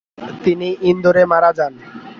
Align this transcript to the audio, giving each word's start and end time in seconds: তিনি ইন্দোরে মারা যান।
তিনি 0.43 0.67
ইন্দোরে 0.89 1.23
মারা 1.31 1.51
যান। 1.57 1.73